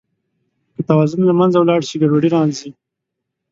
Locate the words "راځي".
2.35-2.69